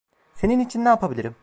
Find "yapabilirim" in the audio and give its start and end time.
0.89-1.35